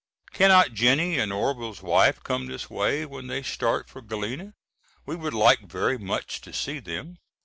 Cannot 0.33 0.73
Jennie 0.73 1.19
and 1.19 1.31
Orvil's 1.31 1.83
wife 1.83 2.23
come 2.23 2.47
this 2.47 2.71
way 2.71 3.05
when 3.05 3.27
they 3.27 3.43
start 3.43 3.87
for 3.87 4.01
Galena? 4.01 4.55
We 5.05 5.15
would 5.15 5.35
like 5.35 5.61
very 5.69 5.99
much 5.99 6.41
to 6.41 6.51
see 6.51 6.79
them. 6.79 7.19